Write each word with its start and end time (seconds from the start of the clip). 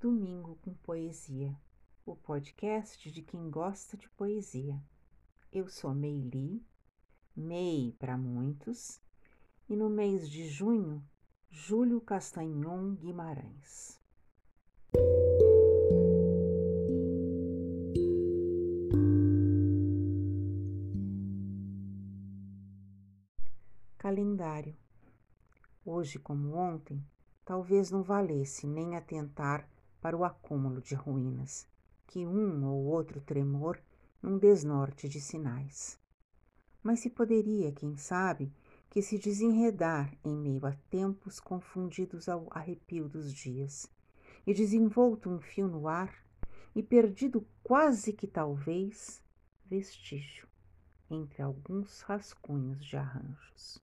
Domingo 0.00 0.56
com 0.62 0.72
Poesia, 0.74 1.60
o 2.06 2.14
podcast 2.14 3.10
de 3.10 3.20
quem 3.20 3.50
gosta 3.50 3.96
de 3.96 4.08
poesia. 4.10 4.80
Eu 5.52 5.68
sou 5.68 5.92
Meili, 5.92 6.64
Mei 7.34 7.96
para 7.98 8.16
muitos, 8.16 9.00
e 9.68 9.74
no 9.74 9.90
mês 9.90 10.30
de 10.30 10.46
junho, 10.46 11.04
Júlio 11.50 12.00
Castanhon 12.00 12.94
Guimarães. 12.94 14.00
Calendário. 23.98 24.76
Hoje, 25.84 26.20
como 26.20 26.54
ontem, 26.54 27.04
talvez 27.44 27.90
não 27.90 28.04
valesse 28.04 28.64
nem 28.64 28.94
atentar 28.94 29.68
para 30.00 30.16
o 30.16 30.24
acúmulo 30.24 30.80
de 30.80 30.94
ruínas, 30.94 31.66
que 32.06 32.26
um 32.26 32.64
ou 32.66 32.84
outro 32.86 33.20
tremor 33.20 33.80
num 34.22 34.38
desnorte 34.38 35.08
de 35.08 35.20
sinais. 35.20 35.98
Mas 36.82 37.00
se 37.00 37.10
poderia, 37.10 37.72
quem 37.72 37.96
sabe, 37.96 38.52
que 38.90 39.02
se 39.02 39.18
desenredar 39.18 40.16
em 40.24 40.36
meio 40.36 40.64
a 40.66 40.72
tempos 40.90 41.38
confundidos 41.38 42.28
ao 42.28 42.46
arrepio 42.50 43.08
dos 43.08 43.32
dias, 43.32 43.90
e 44.46 44.54
desenvolto 44.54 45.28
um 45.28 45.40
fio 45.40 45.68
no 45.68 45.86
ar, 45.86 46.14
e 46.74 46.82
perdido 46.82 47.46
quase 47.62 48.12
que 48.12 48.26
talvez 48.26 49.22
vestígio 49.66 50.48
entre 51.10 51.42
alguns 51.42 52.02
rascunhos 52.02 52.84
de 52.84 52.96
arranjos. 52.96 53.82